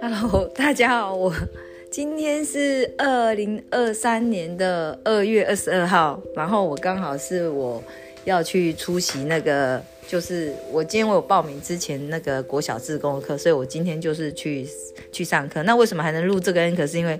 [0.00, 1.34] Hello，大家好，我
[1.90, 7.82] 今天是二零二三年的二月二十二号，然后我刚好是我
[8.24, 14.66] 要去出席那个，就是我今天我有报名之前那个国小自工的课，所以我今天就是去
[15.12, 15.62] 去上课。
[15.64, 16.74] 那为什么还能录这个 N？
[16.74, 17.18] 可是因为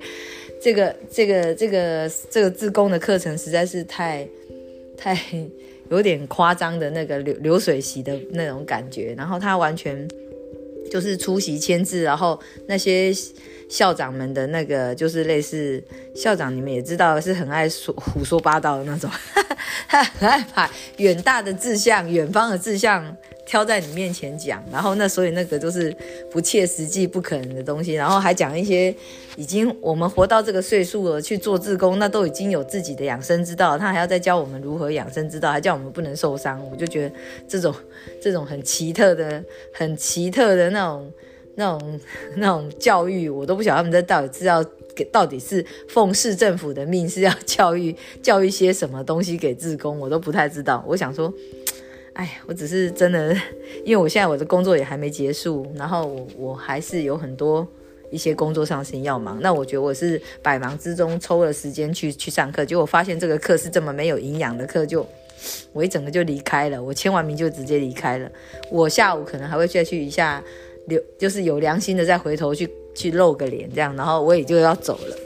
[0.63, 4.27] 这个这个这个这个自工的课程实在是太
[4.97, 5.15] 太
[5.91, 10.09] 有点夸张的那个流流水席的那种感觉，然后他完全。
[10.91, 13.11] 就是出席签字，然后那些
[13.71, 15.83] 校长们的那个，就是类似
[16.15, 19.11] 校长，你们也知道是很爱说胡说八道的那种，
[19.89, 23.17] 他很爱把远大的志向、远方的志向。
[23.47, 25.95] 挑在你面前讲，然后那所以那个就是
[26.31, 28.95] 不切实际、不可能的东西，然后还讲一些
[29.37, 37.15] 已经我们活到这个岁数了去做志工，那都已经有自己的养生之道，他还要再教我们如何养生之道，还叫我们不能受伤，我就觉得
[37.47, 37.75] 这种
[38.21, 41.13] 这种很奇特的、很奇特的那种、
[41.57, 42.01] 那种、
[42.37, 44.65] 那种教育，我都不晓得他们在到底是要
[44.95, 50.83] 给到底是奉市政府的命，是要教育教育些什么东西给志工，我都不太知道。
[50.89, 51.33] 我想说。
[52.15, 53.35] 哎，我只是真的，
[53.85, 57.67] 因为我现在我的工作也还没结束，然后我我还是有很多
[58.11, 59.39] 一些工作上的事情要忙。
[59.41, 65.05] 那我觉得我是百忙之中抽了时间去去上课，结果发现这个课是这么没有营养的课，就
[65.75, 66.81] 我一整个就离开了。
[66.81, 68.31] 我签完名就直接离开了。
[68.71, 70.41] 我下午可能还会再去一下，
[70.87, 75.17] 留就是有良心的再回头去去露个脸这样，然后我也就要走了。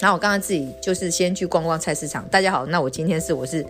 [0.00, 2.26] 然后我刚刚自己就是先去逛逛菜市场。
[2.30, 3.62] 大家好，那我今天是我是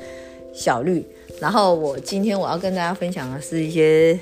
[0.58, 1.04] 小绿。
[1.40, 4.18] 然后我今天我要跟大家分享的是一些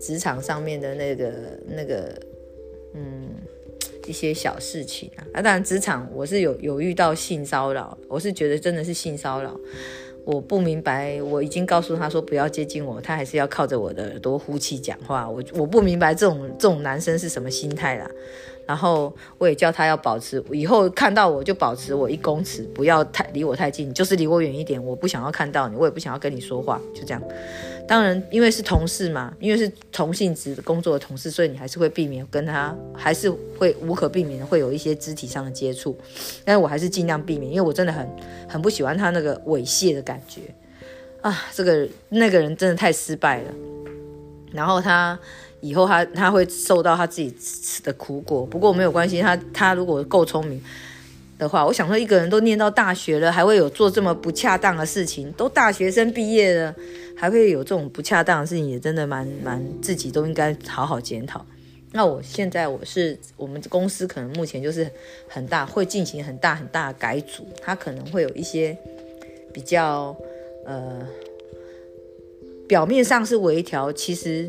[0.00, 1.32] 职场上面的那个
[1.66, 2.14] 那个
[2.94, 3.30] 嗯
[4.06, 5.26] 一些小事情啊。
[5.32, 9.58] 啊，当然职场我是有有遇到性骚扰，我是觉得真的是性骚扰。
[10.24, 15.28] 我不明白，我已经告诉他说不要接近我，他还是要靠着我的耳朵呼气讲话。
[15.28, 18.08] 我我不明白这种这种男生是什么心态啦。
[18.68, 24.82] 然后我也叫他要保持，以后看到我就保持我一公尺，不要太离我太近，就是离我远一点。
[24.84, 27.22] 我不想要看到你，我也不想要跟你说话，就这样。
[27.88, 35.96] 当然，因为是同事嘛，因为是同性质工作的同事，所以你还是会避免跟他，还是会无可避免的会有一些肢体上的接触。
[36.44, 38.06] 但是我还是尽量避免，因为我真的很
[38.46, 40.42] 很不喜欢他那个猥亵的感觉
[41.22, 41.34] 啊。
[41.54, 43.54] 这个那个人真的太失败了。
[44.52, 45.18] 然后他。
[45.60, 49.20] 以后他他会受到他自己吃的苦果，不过没有关系。
[49.20, 50.62] 他他如果够聪明
[51.36, 56.74] 的话，我想说，一个人都念到大学了，还会有做这么不恰当的事情，都大学生毕业了，
[57.16, 61.44] 还会有这种不恰当的事情，也真的蛮蛮自己都应该好好检讨。
[61.92, 64.88] 那我现在我是我们公司可能目前就是
[65.26, 68.76] 很大会进行很大很大的改组，他可能会有一些
[69.52, 70.16] 比较
[70.66, 71.00] 呃
[72.68, 74.48] 表面上是微调，其实。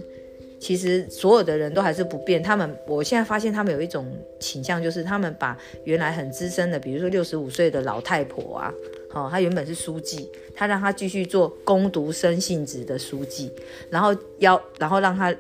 [0.59, 2.43] 其实所有的人都还是不变。
[2.43, 4.05] 他们，我现在发现他们有一种
[4.39, 8.73] 倾向，就是他们把原来很资深的，比如说六十五岁的老太婆啊，
[9.09, 13.49] 好，她原本是书记，他让她继续做攻读生性质的书记，
[13.89, 15.33] 然后要，然后让她，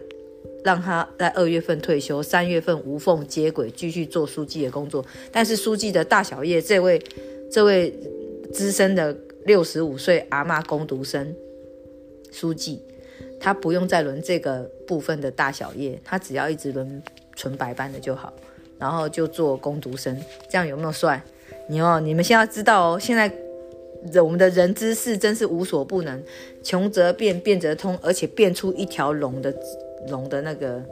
[0.63, 5.05] 让她在二月份退休，三月份无缝接轨继续做书记的工作。
[5.31, 7.01] 但是书记的大小叶，这位，
[7.51, 7.93] 这位
[8.53, 9.15] 资深的
[9.45, 11.35] 六十五岁阿妈攻读生
[12.31, 12.81] 书记。
[13.39, 17.01] 他不用再轮这个部分的大小叶，他只要一直轮
[17.35, 18.33] 纯白班的就好，
[18.77, 20.19] 然后就做攻读生，
[20.49, 21.21] 这样有没有帅？
[21.67, 23.31] 你哦，你们现在知道哦，现在
[24.21, 26.23] 我们的人知识真是无所不能，
[26.63, 29.55] 穷则变，变则通，而且变出一条龙的
[30.09, 30.83] 龙的那个。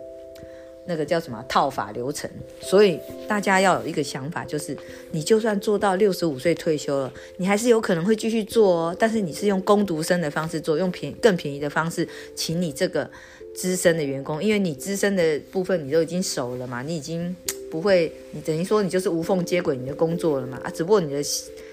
[0.87, 2.29] 那个叫什么套法流程，
[2.61, 4.75] 所以大家要有一个想法，就是
[5.11, 8.95] 你就算做到六十五岁退休了，你还是有可能会继续做哦。
[8.97, 13.09] 但是你是用攻读生的方式做，用便更便宜的方式，请你这个
[13.53, 17.35] 资深的员工，因为你资深的部分你都已经熟了嘛，你已经
[17.69, 21.21] 不会，你等于说你就是无缝接轨你的工作了嘛啊，只不过你的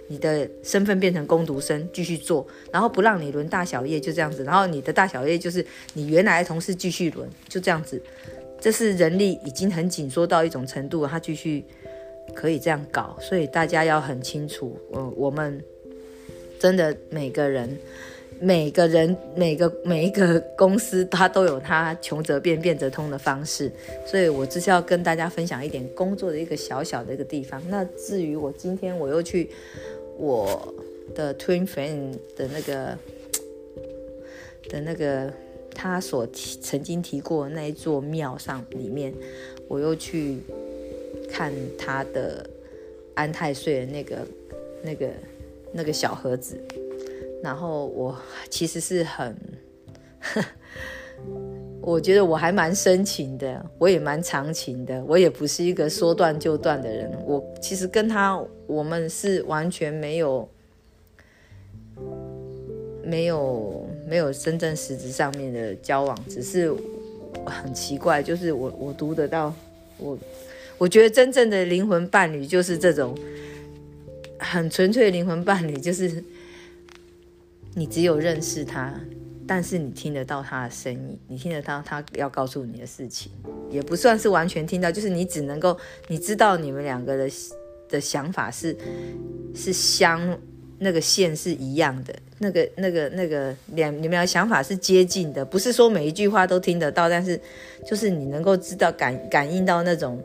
[0.09, 5.65] 你的身份变成攻读生继续做，然后不让你轮大小夜就这样子，然后你的大小夜就是
[5.95, 8.03] 你原来的同事继续轮，就这样子。
[8.65, 11.63] 这是人力已经很紧缩到一种程度，他继续
[12.33, 15.63] 可以这样搞，所以大家要很清楚，嗯，我们
[16.59, 17.79] 真的每个人、
[18.41, 23.71] 每个人、每个每一个公司，他都有他穷则变，变则通的方式，
[24.07, 27.63] 所以我只是要跟大家分享一点工作的一个小小的一个地方。
[27.69, 29.51] 那至于我今天我又去
[30.17, 30.75] 我
[31.15, 32.99] 的 twin friend 的那个
[34.71, 35.31] 的那个。
[35.75, 39.13] 他所提曾经提过那一座庙上里面，
[39.69, 40.39] 我又去
[41.31, 42.49] 看他的
[43.15, 44.27] 安太岁的那个
[44.83, 45.11] 那个
[45.73, 46.57] 那个小盒子，
[47.43, 48.17] 然后我
[48.49, 49.37] 其实是很
[51.81, 57.13] 我觉得我还蛮深情的，我也蛮长情的，我也不是一个说断就断的人。
[57.27, 60.49] 我其实跟他，我们是完全没有、
[63.03, 66.73] 没有、没有真正实质上面的交往，只是
[67.47, 69.55] 很奇怪，就是我我读得到，
[69.99, 70.19] 我
[70.79, 73.17] 我觉得真正的灵魂伴侣就是这种
[74.39, 76.23] 很纯粹的灵魂伴侣，就是
[77.75, 78.95] 你只有认识他。
[79.47, 83.31] 但是你听得到他的声音，你听得到他要告诉你的事情，
[83.69, 85.79] 也不算是完全听到，就是你只能够
[86.09, 87.31] 你知道你们两个的
[87.91, 88.75] 的想法是
[89.55, 90.19] 是相
[90.79, 97.39] 那个线是一样的，那个那个那个两你们的想法是接近的，不是说每一句话都听得到，但是
[97.87, 100.21] 就是你能够知道感感应到那种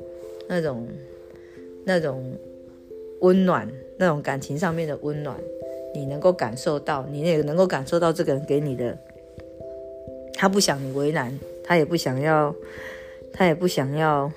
[0.47, 0.87] 那种
[1.85, 2.33] 那种
[3.21, 5.35] 温暖，那种感情上面的温暖，
[5.93, 8.97] 你能够感受到，你也能够感受到这个人给你的。
[10.33, 12.55] 他不想你为难，他也不想要，
[13.33, 14.31] 他也不想要，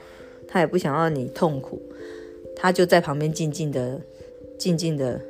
[0.48, 1.80] 他也不想要你痛苦，
[2.56, 4.00] 他就在旁边静静的、
[4.58, 5.20] 静静的，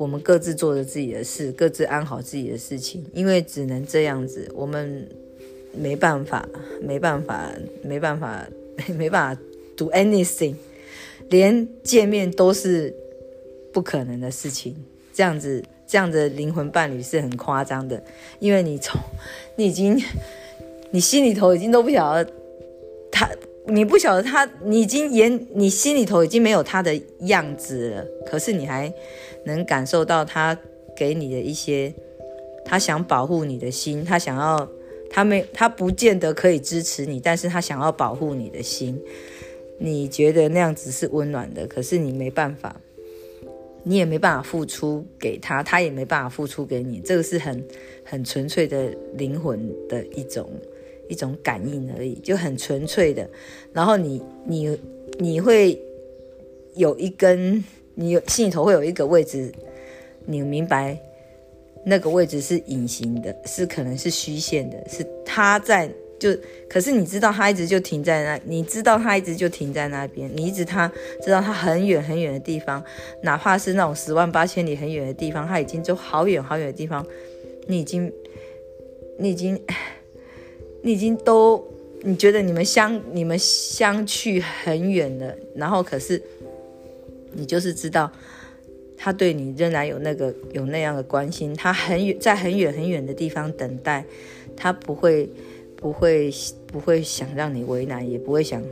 [0.00, 5.06] 我们各自做着自己的事，各自安好自己的事情，因为只能这样子，我们
[5.76, 6.48] 没办法，
[6.80, 7.52] 没办法，
[7.82, 8.48] 没办法，
[8.96, 9.42] 没办法
[9.76, 10.54] do anything，
[11.28, 12.96] 连见面都是
[13.74, 14.74] 不可能的事情，
[15.12, 15.62] 这样子。
[15.86, 18.00] 这样的灵魂伴侣是很夸张的，
[18.38, 18.98] 因为你从
[19.56, 20.00] 你已经，
[20.92, 22.32] 你心里头已经都不晓得，
[23.70, 28.06] 你不晓得他，你已经演，你心里头已经没有他的样子了。
[28.26, 28.92] 可是你还
[29.44, 30.56] 能感受到他
[30.96, 31.92] 给你的一些，
[32.64, 34.68] 他想保护你的心，他想要，
[35.10, 39.00] 他没，他不见得可以支持你，但是他想要保护你的心。
[39.78, 42.80] 你觉得那样子是温暖的，可是你没办法。
[43.82, 47.64] 你也没办法付出给他，他也没办法付出给你，这个是很
[48.04, 50.50] 很纯粹的灵魂的一种
[51.10, 53.28] 一种感应而已，就很纯粹的。
[53.74, 54.78] 然后你你
[55.18, 55.78] 你会
[56.74, 57.62] 有一根，
[57.94, 59.52] 你有心里头会有一个位置，
[60.24, 60.98] 你明白
[61.84, 65.90] 那个位置是隐形的，是可能是虚线的，是他在。
[66.20, 66.28] 就
[66.68, 70.86] 可是你知道他一直就停在那，你知道他一直就停在那边，你一直他
[71.22, 72.84] 知道他很远很远的地方，
[73.22, 77.02] 哪怕是那种十万八千里很远的地方，他已经就好远好远的地方，
[77.66, 78.12] 你已经，
[79.18, 79.58] 你已经，
[80.82, 81.64] 你已经都
[82.02, 86.22] 你觉得你们相你们相去很远了，然后可是
[87.32, 88.10] 你就是知道
[88.96, 94.04] 他对你仍然有那个有那样的关心，他很远在很远很远的地方等待，
[94.56, 95.28] 他不会。
[95.82, 96.30] 不会
[96.66, 98.62] 不会想让你为难，也不会想，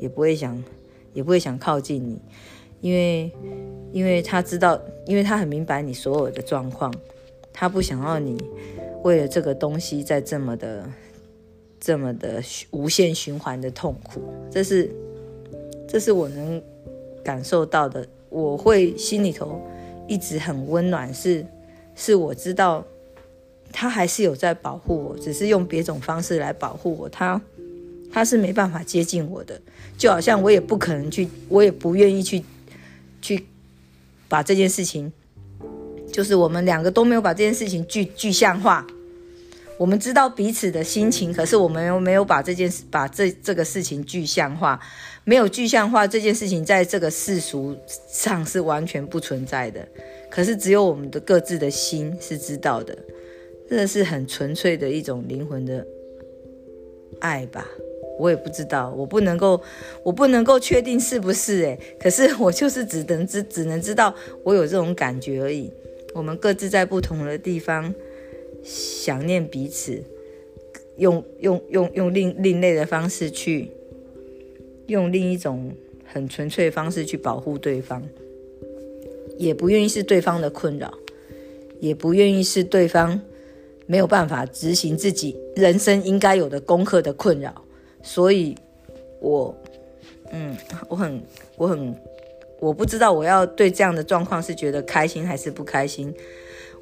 [0.00, 0.64] 也不会想，
[1.14, 2.18] 也不会想靠近你，
[2.80, 3.30] 因为
[3.92, 4.76] 因为他知道，
[5.06, 6.92] 因为他很明白你所有的状况，
[7.52, 8.36] 他不想要你
[9.04, 10.84] 为了这个东西在这么的
[11.80, 14.90] 这么的无限循环的痛苦，这是
[15.88, 16.62] 这是我能
[17.24, 19.60] 感受到的，我会心里头
[20.08, 21.46] 一直很温暖，是
[21.94, 22.84] 是我知道。
[23.72, 27.08] 他还是有在保护我，只是用别种方式来保护我。
[27.08, 27.38] 他，
[28.10, 29.60] 他是没办法接近我的，
[29.98, 32.42] 就好像我也不可能去，我也不愿意去，
[33.20, 33.44] 去
[34.28, 35.12] 把这件事情，
[36.10, 38.86] 就是我们两个都没有把这件事情具具象化。
[39.78, 44.80] 我们知道彼此的心情，可是我们又没有把这件事，把这这个事情具象化，
[45.24, 47.76] 没有具象化这件事情，在这个世俗
[48.08, 49.86] 上是完全不存在的。
[50.30, 52.96] 可是只有我们的各自的心是知道的。
[53.68, 55.84] 真的是很纯粹的一种灵魂的
[57.18, 57.66] 爱吧，
[58.16, 59.60] 我也不知道，我不能够，
[60.04, 65.68] 我不能够确定是不是诶，可是我就是只能知，只能知道我有这种感觉而已。
[66.14, 67.92] 我们各自在不同的地方
[68.62, 70.02] 想念彼此，
[70.96, 73.70] 用用用用另另类的方式去，
[74.86, 75.72] 用另一种
[76.04, 78.02] 很纯粹的方式去保护对方，
[79.38, 80.92] 也不愿意是对方的困扰，
[81.80, 83.20] 也不愿意是对方。
[83.88, 87.54] 没有办法执行自己人生应该有的功课的困扰，
[88.02, 88.52] 所以，
[89.20, 89.56] 我，
[90.32, 90.56] 嗯，
[90.88, 91.22] 我很，
[91.56, 91.94] 我很，
[92.58, 96.12] 我不知道我要对这样的状况是觉得开心还是不开心，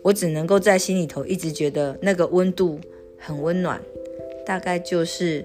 [0.04, 2.78] 我只能够在心里头一直觉得那个温度
[3.16, 3.80] 很温暖，
[4.44, 5.42] 大概就是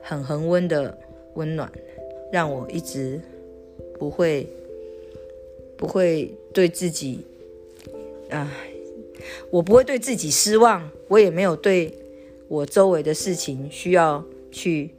[0.00, 0.96] 很恒温的
[1.34, 1.70] 温暖，
[2.32, 3.20] 让我一直
[3.98, 4.46] 不会，
[5.76, 7.20] 不会对自己，
[8.30, 8.50] 啊。
[9.50, 11.92] 我不会对自己失望，我也没有对
[12.46, 14.90] 我周围的事情需要去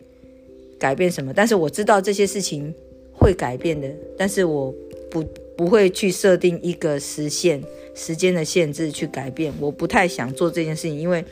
[0.79, 1.31] 改变什么。
[1.31, 2.73] 但是我知道这些事情
[3.13, 3.87] 会改变的，
[4.17, 4.73] 但是我
[5.11, 5.23] 不
[5.55, 7.61] 不会去设定一个时限、
[7.95, 9.51] 时间的限制去改变。
[9.59, 11.25] 我不太想做这件事情，因为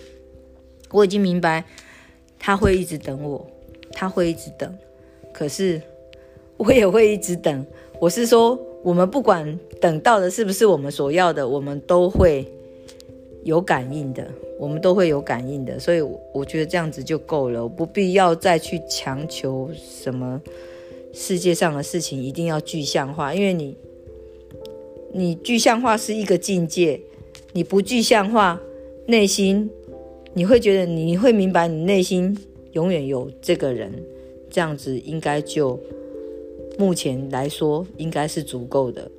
[0.90, 1.64] 我已经明白
[2.40, 3.46] 他会一直等我，
[3.92, 4.76] 他会一直等，
[5.32, 5.82] 可是
[6.58, 7.66] 我也会一直等。
[8.00, 12.46] 我是说，我们不管等到的是不是我们所要的，我们都会
[13.44, 14.30] 有感应的，
[14.60, 15.80] 我们都会有感应的。
[15.80, 16.02] 所以，
[16.34, 20.42] 我觉得这样子就够了，不必要再去强求什么
[21.14, 23.78] 世界上的事情一定要具象化，因为你，
[25.14, 27.00] 你具象化是一个境界，
[27.54, 28.60] 你不具象化，
[29.06, 29.70] 内心。
[30.36, 32.36] 你会觉得你会明白，你内心
[32.72, 33.92] 永远有这个人，
[34.50, 35.80] 这样子应该就
[36.80, 39.10] 目前来说应该是足够的。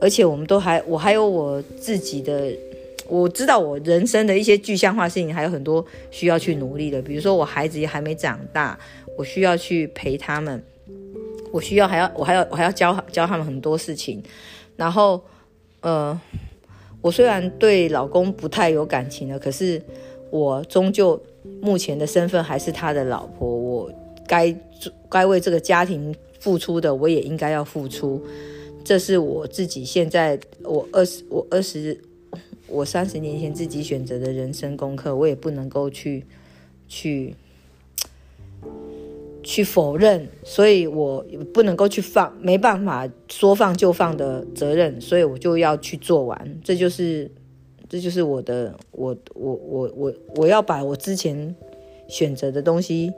[0.00, 2.52] 而且我们都还，我还有我自己的，
[3.06, 7.00] 我知道我人生的一些具象化事情还有很多需要去努力的。
[7.00, 8.76] 比如说我孩子也还没长大，
[9.16, 10.60] 我需要去陪他们，
[11.52, 14.20] 我需要还要我还要我还要教教他们很多事情。
[14.76, 15.22] 然后
[15.84, 16.20] 呃，
[17.00, 19.80] 我虽然对老公不太有感情了，可是。
[20.30, 21.22] 我终究
[21.60, 23.92] 目前的身份还是他的老婆，我
[24.26, 24.52] 该
[25.08, 28.20] 该为这个家庭付出的，我也应该要付出。
[28.82, 31.96] 这是我自己现在我二十我二十
[32.66, 36.24] 我三十年前自己选择的人生功课，我也不能够去
[36.88, 37.36] 去
[39.44, 47.30] 去否认，所以我不能够去放，没办法说放就放的责任，所以我就要去做完，这就是。
[47.86, 51.54] 这就是我的，我我我我我要把我之前
[52.08, 53.12] 选择的东西、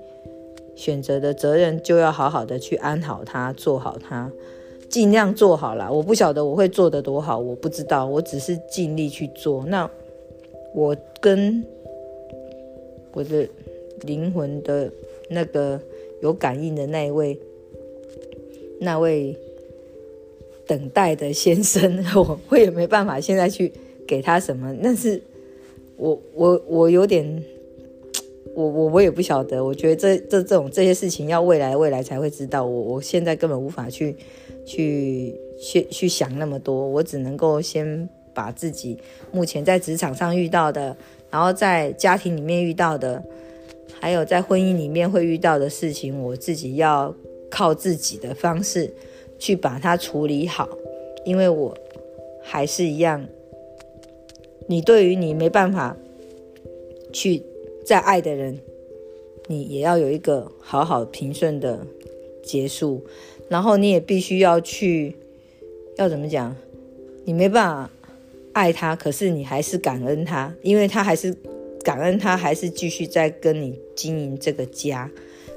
[0.74, 4.30] 选择的责任，就要好好的去安好它，做好它，
[4.90, 5.90] 尽量做好了。
[5.90, 9.64] 我不晓得我会做得多好，我不知道，我只是尽力去做。
[9.64, 9.88] 那
[10.74, 11.64] 我跟
[13.12, 13.48] 我的
[14.02, 14.90] 灵魂的
[15.30, 15.80] 那个
[16.22, 17.38] 有感应的那一位，
[18.80, 19.36] 那位
[20.66, 23.72] 等待的先生， 我我也没办法现在去。
[24.08, 24.72] 给他什么？
[24.80, 25.20] 那是
[25.96, 27.42] 我我我有点，
[28.54, 29.64] 我我我也不晓得。
[29.64, 32.64] 我觉得这这这种这些事情要未来未来才会知道。
[32.64, 34.14] 我我现在根本无法去
[34.64, 36.88] 去去去想那么多。
[36.88, 38.96] 我只能够先把自己
[39.32, 40.96] 目前在职场上遇到的，
[41.28, 43.20] 然后在家庭里面遇到的，
[44.00, 47.14] 还有在婚姻里面会遇到的事情，我自己要
[47.50, 48.92] 靠自己的方式
[49.38, 50.68] 去把它处理好，
[51.24, 51.76] 因为我
[52.42, 53.26] 还是一样。
[54.68, 55.96] 你对于你没办法
[57.12, 57.42] 去
[57.84, 58.58] 再爱的人，
[59.46, 61.86] 你也要有一个好好平顺的
[62.42, 63.04] 结束，
[63.48, 65.16] 然后你也必须要去，
[65.96, 66.56] 要怎么讲？
[67.24, 67.90] 你没办法
[68.52, 71.32] 爱他，可是你还是感恩他，因为他还是
[71.86, 75.08] 感恩他，还是继续在跟你经营这个家。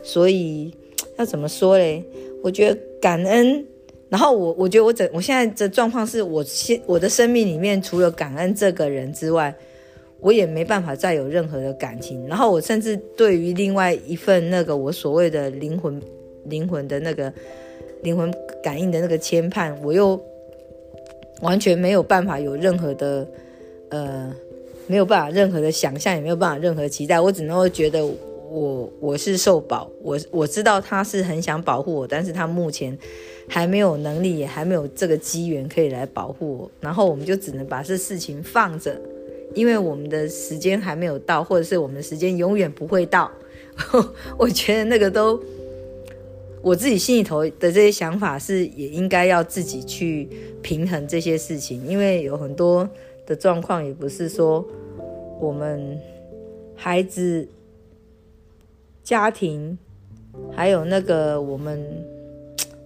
[0.03, 0.71] 所以
[1.17, 2.03] 要怎么说嘞？
[2.43, 3.65] 我觉得感恩。
[4.09, 9.51] 然后我我觉得我整我现在的状况是我现我的生命里面除了感恩这个人之外，
[10.19, 12.27] 我也没办法再有任何的感情。
[12.27, 15.99] 然后我甚至对于另外一份那个我所谓的灵魂
[16.45, 17.33] 灵魂的那个
[18.03, 18.31] 灵魂
[18.61, 20.19] 感应的那个牵绊，我又
[21.41, 23.27] 完全没有办法有任何的
[23.89, 24.35] 呃
[24.89, 27.17] 没有办法任何的想象，也没有办法任何期待。
[27.17, 32.97] 我只能够觉得我我是受保，我我知道他是很想保护我，但是他目前。
[33.51, 38.95] 还没有能力，也还没有这个机缘可以来保护我，然后我们就只能把这事情放着，
[39.55, 43.31] 因为我们的时间还没有到，或者是我们的时间永远不会到。
[44.37, 45.41] 我觉得那个都，
[46.61, 50.29] 我自己心里头的这些想法是也应该要自己去
[50.61, 52.87] 平衡这些事情，因为有很多
[53.29, 54.67] 的状况也不是说
[55.39, 55.97] 我们
[56.75, 57.47] 孩子、
[59.01, 59.77] 家庭，
[60.51, 61.79] 还有那个我们。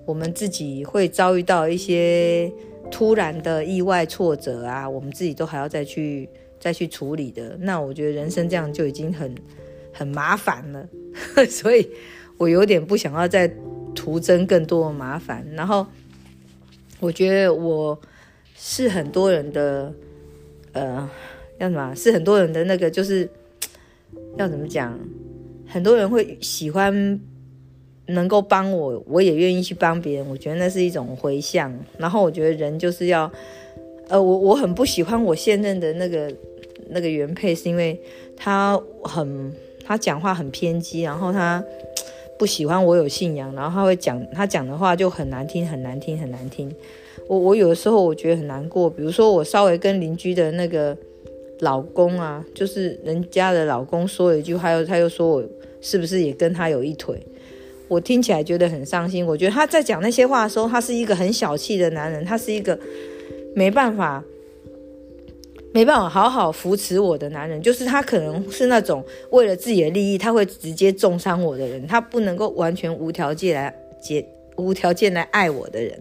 [0.06, 2.52] 我们自己会遭遇到一些
[2.92, 6.28] 突然的意外挫折啊，我们自己都还要再去
[6.60, 7.56] 再去处理的。
[7.62, 9.34] 那我觉得人生这样就已经很
[9.94, 10.86] 很麻烦了，
[11.50, 11.90] 所以
[12.38, 13.48] 我有点不想要再
[13.96, 15.48] 徒增更多的麻烦。
[15.54, 15.88] 然后
[17.00, 17.98] 我觉得我
[18.58, 19.90] 是很多人的
[20.74, 21.10] 呃，
[21.60, 21.96] 要什么？
[21.96, 23.30] 是很多人的那个，就是
[24.38, 25.00] 要怎么讲？
[25.68, 27.20] 很多人会喜欢。
[28.08, 30.28] 能够帮我，我也愿意去帮别人。
[30.28, 31.74] 我觉得那是一种回向。
[31.98, 33.32] 然后我觉得人就是要，
[34.10, 36.30] 呃，我我很不喜欢我现任的那个
[36.90, 37.98] 那个原配，是因为
[38.36, 39.54] 他很
[39.86, 41.64] 他讲话很偏激，然后他
[42.38, 46.70] 不喜欢我有信仰，然后他会讲他讲的话就很难听，很难听，很难听。
[47.28, 50.96] 我我有的时候我觉得很难过，比如说我稍微跟邻居的那个
[51.60, 55.44] 老公啊，就是人家的老公说了一句话，又他又说我
[55.82, 57.22] 是不是也跟他有一腿。
[57.88, 59.26] 我听起来觉得很伤心。
[59.26, 62.78] 我觉得他在讲那些话的时候，他是一个很小气的男人，他是一个
[63.54, 64.24] 没办法
[65.74, 76.00] 没办法好好扶持我的男人，就是他可能是那种为了自己的利益，他会直接重伤我的人，他不能够完全无条件来接无条件来爱我的人，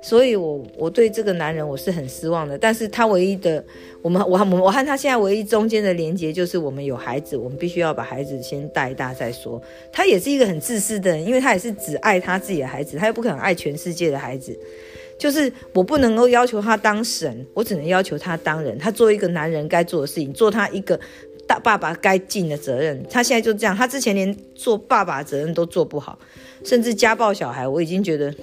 [0.00, 2.56] 所以我我对这个男人我是很失望的。
[2.58, 3.64] 但是他唯一的，
[4.02, 9.60] 我们我我我和他现在唯一中间的连接就是我们有孩子，我们必须要把孩子先带大再说。
[9.92, 14.58] 他也是一个很自私的人，因为他也是只爱他自己的孩子，他又不可能爱全世界的孩子。
[15.18, 18.76] 就是我不能够要求他当神，我只能要求他当人。
[18.76, 21.00] 他做一个男人该做的事情，做他一个
[21.46, 23.04] 大爸爸该尽的责任。
[23.08, 26.18] 他现在就这样，他之前连做爸爸责任都做不好，
[26.64, 27.66] 甚至家暴小孩。
[27.66, 28.34] 我已经觉得，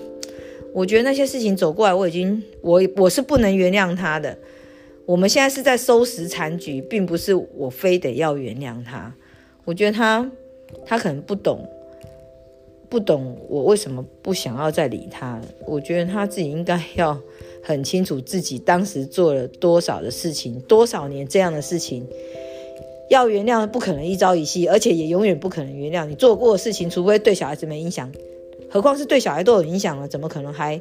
[0.74, 4.38] 我觉得那些事情走过来，我已经我我是不能原谅他的。
[5.06, 9.14] 我们现在是在收拾残局，并不是我非得要原谅他。
[9.66, 10.32] 我觉得他
[10.86, 11.68] 他可能不懂。
[12.90, 15.42] 不懂我为什么不想要再理他？
[15.66, 17.20] 我觉得他自己应该要
[17.64, 22.08] 很清楚自己当时做了多少的事情，多少年这样的事情，
[23.10, 28.12] 要原谅不可能一朝一夕，而且也永远不可能原谅你做过的事情，除非对小孩子没影响，
[28.70, 30.80] 何况是对小孩都有影响了，怎么可能还？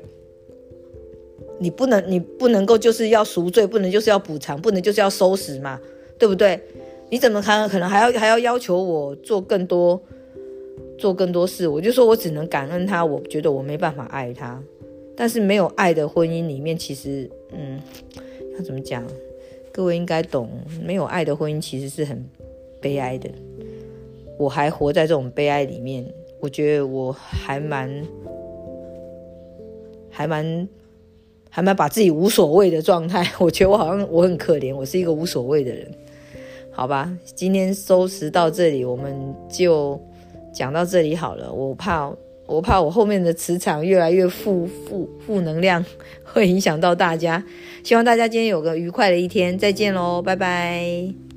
[1.58, 5.80] 你不能，你不能够就是要赎罪，不能就是要补偿，不能就是要收拾嘛，
[6.18, 6.60] 对不对？
[7.10, 10.00] 你怎么看可能还要还要要求我做更多？
[10.98, 13.04] 做更多事，我就说我只能感恩他。
[13.04, 14.62] 我觉得我没办法爱他，
[15.16, 17.80] 但是没有爱的婚姻里面，其实，嗯，
[18.56, 19.04] 要怎么讲？
[19.72, 20.48] 各位应该懂，
[20.82, 22.24] 没有爱的婚姻其实是很
[22.80, 23.30] 悲哀的。
[24.38, 26.04] 我还活在这种悲哀里面，
[26.40, 27.90] 我觉得我还蛮，
[30.10, 30.68] 还蛮，
[31.48, 33.26] 还蛮把自己无所谓的状态。
[33.40, 35.90] 我觉得我好像我很可怜，我是一个无所谓的人。
[36.70, 40.00] 好吧，今天收拾到这里，我们就。
[40.54, 42.14] 讲到这里好了，我怕
[42.52, 45.84] 我怕我后面的磁场越来越负负负能量，
[46.22, 47.42] 会影响到大家。
[47.82, 51.31] 希望大家今天有个愉快的一天，再见喽，拜拜。